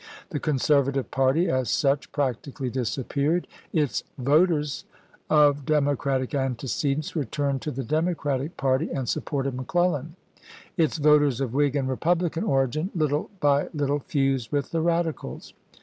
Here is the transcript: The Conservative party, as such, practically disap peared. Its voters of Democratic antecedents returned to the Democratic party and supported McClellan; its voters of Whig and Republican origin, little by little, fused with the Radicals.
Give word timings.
The 0.31 0.39
Conservative 0.39 1.11
party, 1.11 1.47
as 1.47 1.69
such, 1.69 2.11
practically 2.11 2.71
disap 2.71 3.09
peared. 3.09 3.47
Its 3.71 4.01
voters 4.17 4.83
of 5.29 5.63
Democratic 5.63 6.33
antecedents 6.33 7.15
returned 7.15 7.61
to 7.61 7.69
the 7.69 7.83
Democratic 7.83 8.57
party 8.57 8.89
and 8.89 9.07
supported 9.07 9.53
McClellan; 9.53 10.15
its 10.75 10.97
voters 10.97 11.39
of 11.39 11.53
Whig 11.53 11.75
and 11.75 11.87
Republican 11.87 12.45
origin, 12.45 12.89
little 12.95 13.29
by 13.39 13.69
little, 13.75 13.99
fused 13.99 14.51
with 14.51 14.71
the 14.71 14.81
Radicals. 14.81 15.53